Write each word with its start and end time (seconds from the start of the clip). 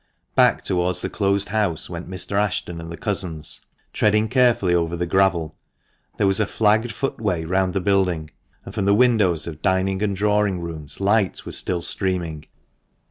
Back 0.33 0.63
towards 0.63 1.01
the 1.01 1.11
closed 1.11 1.49
house 1.49 1.87
went 1.87 2.09
Mr. 2.09 2.31
Ashton 2.31 2.81
and 2.81 2.91
the 2.91 2.97
cousins, 2.97 3.61
treading 3.93 4.29
carefully 4.29 4.73
over 4.73 4.95
the 4.95 5.05
gravel. 5.05 5.55
There 6.17 6.25
was 6.25 6.39
a 6.39 6.47
flagged 6.47 6.91
footway 6.91 7.45
round 7.45 7.75
the 7.75 7.81
building, 7.81 8.31
and 8.65 8.73
from 8.73 8.85
the 8.85 8.95
windows 8.95 9.45
of 9.45 9.61
dining 9.61 10.01
and 10.01 10.15
drawing 10.15 10.59
rooms 10.59 10.99
light 10.99 11.45
was 11.45 11.55
still 11.55 11.83
streaming. 11.83 12.45